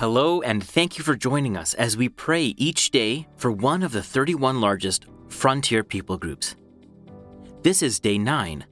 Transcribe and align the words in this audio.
Hello, 0.00 0.40
and 0.40 0.64
thank 0.64 0.96
you 0.96 1.04
for 1.04 1.14
joining 1.14 1.58
us 1.58 1.74
as 1.74 1.94
we 1.94 2.08
pray 2.08 2.54
each 2.56 2.90
day 2.90 3.26
for 3.36 3.52
one 3.52 3.82
of 3.82 3.92
the 3.92 4.02
31 4.02 4.58
largest 4.58 5.04
frontier 5.28 5.84
people 5.84 6.16
groups. 6.16 6.56
This 7.60 7.82
is 7.82 8.00
day 8.00 8.16
9, 8.16 8.64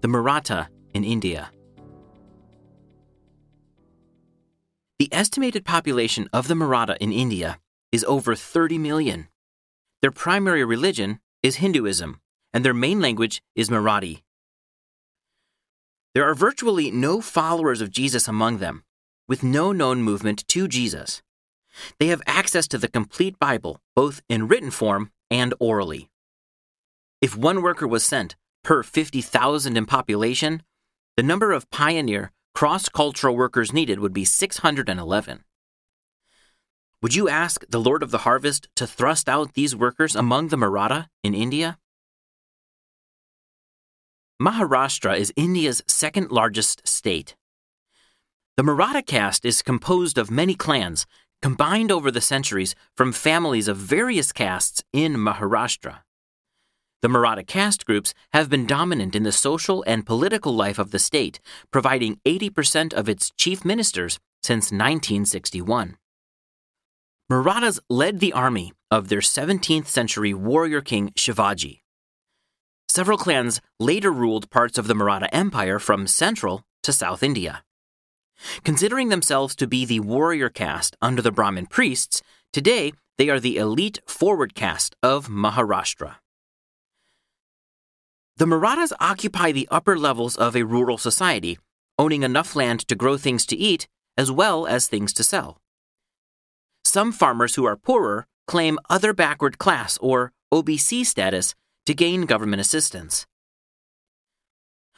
the 0.00 0.06
Maratha 0.06 0.68
in 0.94 1.02
India. 1.02 1.50
The 5.00 5.08
estimated 5.10 5.64
population 5.64 6.28
of 6.32 6.46
the 6.46 6.54
Maratha 6.54 6.96
in 7.00 7.10
India 7.10 7.58
is 7.90 8.04
over 8.04 8.36
30 8.36 8.78
million. 8.78 9.26
Their 10.02 10.12
primary 10.12 10.64
religion 10.64 11.18
is 11.42 11.56
Hinduism, 11.56 12.20
and 12.54 12.64
their 12.64 12.74
main 12.74 13.00
language 13.00 13.42
is 13.56 13.70
Marathi. 13.70 14.22
There 16.14 16.30
are 16.30 16.34
virtually 16.36 16.92
no 16.92 17.20
followers 17.20 17.80
of 17.80 17.90
Jesus 17.90 18.28
among 18.28 18.58
them, 18.58 18.84
with 19.30 19.44
no 19.44 19.70
known 19.70 20.02
movement 20.02 20.46
to 20.48 20.66
Jesus. 20.66 21.22
They 22.00 22.08
have 22.08 22.20
access 22.26 22.66
to 22.66 22.78
the 22.78 22.88
complete 22.88 23.38
Bible, 23.38 23.80
both 23.94 24.22
in 24.28 24.48
written 24.48 24.72
form 24.72 25.12
and 25.30 25.54
orally. 25.60 26.10
If 27.20 27.36
one 27.36 27.62
worker 27.62 27.86
was 27.86 28.02
sent 28.02 28.34
per 28.64 28.82
50,000 28.82 29.76
in 29.76 29.86
population, 29.86 30.64
the 31.16 31.22
number 31.22 31.52
of 31.52 31.70
pioneer 31.70 32.32
cross 32.54 32.88
cultural 32.88 33.36
workers 33.36 33.72
needed 33.72 34.00
would 34.00 34.12
be 34.12 34.24
611. 34.24 35.44
Would 37.00 37.14
you 37.14 37.28
ask 37.28 37.64
the 37.68 37.80
Lord 37.80 38.02
of 38.02 38.10
the 38.10 38.24
Harvest 38.26 38.68
to 38.74 38.84
thrust 38.84 39.28
out 39.28 39.54
these 39.54 39.76
workers 39.76 40.16
among 40.16 40.48
the 40.48 40.56
Maratha 40.56 41.08
in 41.22 41.34
India? 41.34 41.78
Maharashtra 44.42 45.16
is 45.16 45.32
India's 45.36 45.84
second 45.86 46.32
largest 46.32 46.88
state. 46.88 47.36
The 48.56 48.62
Maratha 48.62 49.02
caste 49.02 49.44
is 49.44 49.62
composed 49.62 50.18
of 50.18 50.30
many 50.30 50.54
clans, 50.54 51.06
combined 51.40 51.90
over 51.90 52.10
the 52.10 52.20
centuries 52.20 52.74
from 52.96 53.12
families 53.12 53.68
of 53.68 53.76
various 53.76 54.32
castes 54.32 54.82
in 54.92 55.14
Maharashtra. 55.14 56.00
The 57.02 57.08
Maratha 57.08 57.44
caste 57.44 57.86
groups 57.86 58.12
have 58.34 58.50
been 58.50 58.66
dominant 58.66 59.16
in 59.16 59.22
the 59.22 59.32
social 59.32 59.82
and 59.86 60.04
political 60.04 60.54
life 60.54 60.78
of 60.78 60.90
the 60.90 60.98
state, 60.98 61.40
providing 61.70 62.20
80% 62.26 62.92
of 62.92 63.08
its 63.08 63.32
chief 63.38 63.64
ministers 63.64 64.18
since 64.42 64.66
1961. 64.66 65.96
Marathas 67.30 67.80
led 67.88 68.20
the 68.20 68.32
army 68.32 68.72
of 68.90 69.08
their 69.08 69.20
17th 69.20 69.86
century 69.86 70.34
warrior 70.34 70.80
king 70.80 71.10
Shivaji. 71.10 71.80
Several 72.88 73.16
clans 73.16 73.60
later 73.78 74.10
ruled 74.10 74.50
parts 74.50 74.76
of 74.76 74.88
the 74.88 74.96
Maratha 74.96 75.32
Empire 75.34 75.78
from 75.78 76.06
central 76.06 76.64
to 76.82 76.92
South 76.92 77.22
India. 77.22 77.62
Considering 78.64 79.08
themselves 79.08 79.54
to 79.56 79.66
be 79.66 79.84
the 79.84 80.00
warrior 80.00 80.48
caste 80.48 80.96
under 81.00 81.22
the 81.22 81.32
Brahmin 81.32 81.66
priests, 81.66 82.22
today 82.52 82.92
they 83.18 83.28
are 83.28 83.40
the 83.40 83.56
elite 83.56 84.00
forward 84.06 84.54
caste 84.54 84.96
of 85.02 85.28
Maharashtra. 85.28 86.16
The 88.36 88.46
Marathas 88.46 88.92
occupy 88.98 89.52
the 89.52 89.68
upper 89.70 89.98
levels 89.98 90.36
of 90.36 90.56
a 90.56 90.64
rural 90.64 90.96
society, 90.96 91.58
owning 91.98 92.22
enough 92.22 92.56
land 92.56 92.88
to 92.88 92.94
grow 92.94 93.18
things 93.18 93.44
to 93.46 93.56
eat 93.56 93.86
as 94.16 94.30
well 94.30 94.66
as 94.66 94.86
things 94.86 95.12
to 95.14 95.22
sell. 95.22 95.60
Some 96.84 97.12
farmers 97.12 97.54
who 97.54 97.64
are 97.66 97.76
poorer 97.76 98.26
claim 98.46 98.78
other 98.88 99.12
backward 99.12 99.58
class 99.58 99.98
or 99.98 100.32
OBC 100.52 101.04
status 101.04 101.54
to 101.86 101.94
gain 101.94 102.22
government 102.22 102.60
assistance. 102.60 103.26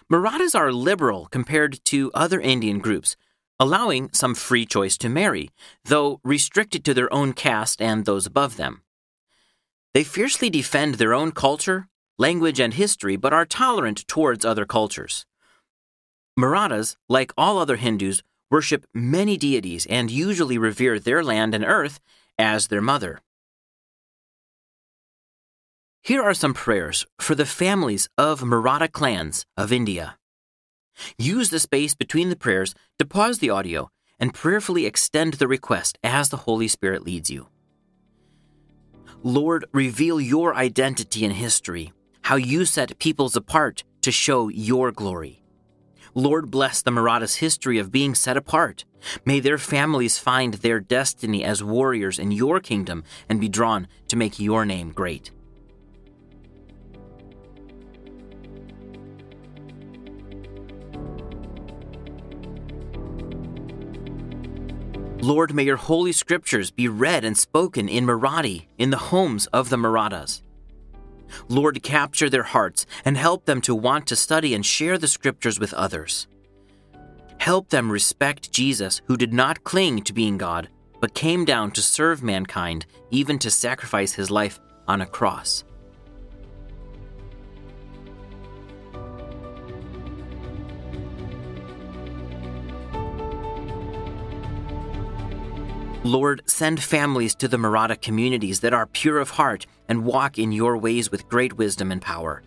Marathas 0.09 0.55
are 0.55 0.73
liberal 0.73 1.27
compared 1.27 1.85
to 1.87 2.11
other 2.15 2.41
Indian 2.41 2.79
groups, 2.79 3.17
allowing 3.63 4.11
some 4.13 4.35
free 4.35 4.67
choice 4.67 4.99
to 4.99 5.09
marry, 5.09 5.49
though 5.85 6.19
restricted 6.25 6.85
to 6.85 6.93
their 6.93 7.13
own 7.15 7.33
caste 7.33 7.81
and 7.81 8.05
those 8.05 8.27
above 8.27 8.57
them. 8.57 8.83
They 9.95 10.03
fiercely 10.03 10.51
defend 10.51 10.97
their 10.97 11.15
own 11.15 11.31
culture, 11.31 11.87
language, 12.19 12.59
and 12.59 12.75
history, 12.75 13.15
but 13.15 13.33
are 13.33 13.47
tolerant 13.47 14.09
towards 14.09 14.45
other 14.45 14.67
cultures. 14.67 15.27
Marathas, 16.37 16.97
like 17.09 17.33
all 17.39 17.57
other 17.59 17.77
Hindus, 17.77 18.25
worship 18.51 18.85
many 18.93 19.37
deities 19.37 19.87
and 19.87 20.11
usually 20.11 20.59
revere 20.59 20.99
their 20.99 21.23
land 21.23 21.55
and 21.55 21.65
earth 21.65 22.01
as 22.37 22.67
their 22.67 22.83
mother. 22.83 23.21
Here 26.03 26.23
are 26.25 26.35
some 26.35 26.53
prayers 26.53 27.07
for 27.21 27.37
the 27.37 27.47
families 27.47 28.09
of 28.19 28.43
Maratha 28.43 28.89
clans 28.89 29.47
of 29.57 29.71
India. 29.71 30.17
Use 31.19 31.51
the 31.51 31.61
space 31.61 31.95
between 31.95 32.29
the 32.29 32.37
prayers 32.37 32.75
to 32.99 33.07
pause 33.07 33.39
the 33.39 33.51
audio 33.51 33.91
and 34.19 34.35
prayerfully 34.35 34.87
extend 34.87 35.35
the 35.35 35.49
request 35.49 35.99
as 36.03 36.29
the 36.29 36.39
Holy 36.49 36.69
Spirit 36.69 37.05
leads 37.05 37.31
you. 37.31 37.49
Lord, 39.23 39.65
reveal 39.73 40.21
your 40.21 40.55
identity 40.55 41.25
in 41.25 41.33
history, 41.33 41.93
how 42.23 42.37
you 42.37 42.65
set 42.65 42.99
peoples 42.99 43.37
apart 43.37 43.85
to 44.03 44.11
show 44.11 44.49
your 44.49 44.91
glory. 44.93 45.43
Lord, 46.15 46.51
bless 46.51 46.83
the 46.83 46.91
Marathas' 46.91 47.37
history 47.37 47.79
of 47.79 47.91
being 47.91 48.15
set 48.15 48.37
apart. 48.37 48.85
May 49.25 49.41
their 49.41 49.59
families 49.59 50.19
find 50.19 50.55
their 50.55 50.79
destiny 50.79 51.43
as 51.43 51.65
warriors 51.65 52.19
in 52.19 52.33
your 52.33 52.61
kingdom 52.61 53.05
and 53.29 53.41
be 53.41 53.49
drawn 53.49 53.89
to 54.09 54.17
make 54.17 54.39
your 54.39 54.65
name 54.65 54.93
great. 54.93 55.31
Lord, 65.23 65.55
may 65.55 65.63
your 65.63 65.77
holy 65.77 66.11
scriptures 66.11 66.73
be 66.73 66.89
read 66.89 67.25
and 67.25 67.39
spoken 67.39 67.89
in 67.89 68.05
Marathi 68.05 68.67
in 68.77 68.91
the 68.91 68.97
homes 68.97 69.47
of 69.53 69.71
the 69.71 69.77
Marathas. 69.77 70.43
Lord, 71.49 71.81
capture 71.85 72.29
their 72.29 72.43
hearts 72.43 72.87
and 73.05 73.17
help 73.17 73.45
them 73.45 73.61
to 73.61 73.73
want 73.73 74.09
to 74.09 74.17
study 74.17 74.53
and 74.53 74.67
share 74.67 74.99
the 74.99 75.07
scriptures 75.07 75.61
with 75.61 75.73
others. 75.75 76.27
Help 77.39 77.69
them 77.69 77.93
respect 77.93 78.51
Jesus, 78.51 79.01
who 79.07 79.17
did 79.17 79.33
not 79.33 79.63
cling 79.63 80.03
to 80.03 80.13
being 80.13 80.39
God, 80.39 80.69
but 81.01 81.15
came 81.15 81.45
down 81.45 81.71
to 81.71 81.83
serve 81.83 82.25
mankind, 82.25 82.85
even 83.13 83.39
to 83.39 83.51
sacrifice 83.51 84.15
his 84.15 84.29
life 84.29 84.59
on 84.89 85.03
a 85.03 85.07
cross. 85.07 85.63
Lord, 96.05 96.43
send 96.47 96.83
families 96.83 97.33
to 97.37 97.47
the 97.47 97.59
Maratha 97.59 97.95
communities 97.95 98.59
that 98.61 98.75
are 98.75 98.87
pure 98.87 99.21
of 99.21 99.31
heart 99.31 99.67
and 99.89 100.05
walk 100.05 100.37
in 100.37 100.51
your 100.51 100.77
ways 100.77 101.13
with 101.13 101.29
great 101.29 101.53
wisdom 101.53 101.93
and 101.93 102.03
power. 102.03 102.43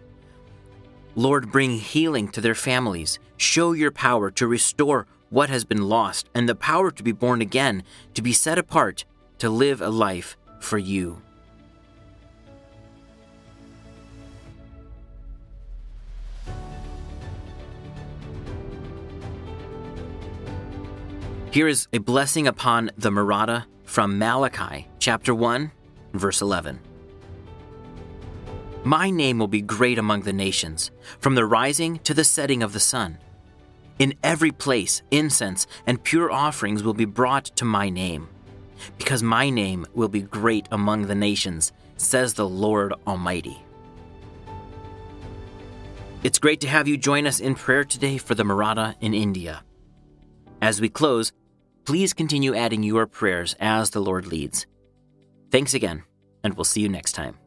Lord, 1.15 1.53
bring 1.53 1.71
healing 1.71 2.27
to 2.29 2.41
their 2.41 2.53
families. 2.53 3.17
Show 3.37 3.71
your 3.71 3.91
power 3.91 4.29
to 4.31 4.45
restore 4.45 5.07
what 5.29 5.49
has 5.49 5.63
been 5.63 5.87
lost 5.87 6.29
and 6.35 6.49
the 6.49 6.55
power 6.55 6.91
to 6.91 7.01
be 7.01 7.13
born 7.13 7.41
again, 7.41 7.83
to 8.13 8.21
be 8.21 8.33
set 8.33 8.57
apart, 8.57 9.05
to 9.37 9.49
live 9.49 9.81
a 9.81 9.89
life 9.89 10.35
for 10.59 10.77
you. 10.77 11.21
Here 21.55 21.69
is 21.69 21.87
a 21.93 21.99
blessing 21.99 22.47
upon 22.47 22.91
the 22.97 23.09
Maratha 23.09 23.65
from 23.85 24.19
Malachi, 24.19 24.89
chapter 24.99 25.33
1, 25.33 25.71
verse 26.11 26.41
11. 26.41 26.81
My 28.83 29.09
name 29.09 29.39
will 29.39 29.47
be 29.47 29.61
great 29.61 29.97
among 29.97 30.23
the 30.23 30.33
nations, 30.33 30.91
from 31.17 31.35
the 31.35 31.45
rising 31.45 31.99
to 31.99 32.13
the 32.13 32.25
setting 32.25 32.61
of 32.61 32.73
the 32.73 32.81
sun. 32.81 33.19
In 33.99 34.15
every 34.21 34.51
place, 34.51 35.01
incense 35.11 35.65
and 35.87 36.03
pure 36.03 36.29
offerings 36.29 36.83
will 36.83 36.93
be 36.93 37.05
brought 37.05 37.45
to 37.55 37.63
my 37.63 37.87
name, 37.89 38.27
because 38.97 39.23
my 39.23 39.49
name 39.49 39.85
will 39.93 40.09
be 40.09 40.23
great 40.23 40.67
among 40.73 41.03
the 41.03 41.15
nations, 41.15 41.71
says 41.95 42.33
the 42.33 42.49
Lord 42.49 42.93
Almighty. 43.07 43.63
It's 46.21 46.37
great 46.37 46.59
to 46.59 46.67
have 46.67 46.89
you 46.89 46.97
join 46.97 47.25
us 47.25 47.39
in 47.39 47.55
prayer 47.55 47.85
today 47.85 48.17
for 48.17 48.35
the 48.35 48.43
Maratha 48.43 48.97
in 48.99 49.13
India. 49.13 49.63
As 50.61 50.81
we 50.81 50.89
close, 50.89 51.31
Please 51.85 52.13
continue 52.13 52.55
adding 52.55 52.83
your 52.83 53.05
prayers 53.05 53.55
as 53.59 53.91
the 53.91 54.01
Lord 54.01 54.25
leads. 54.25 54.65
Thanks 55.51 55.73
again, 55.73 56.03
and 56.43 56.55
we'll 56.55 56.63
see 56.63 56.81
you 56.81 56.89
next 56.89 57.11
time. 57.11 57.37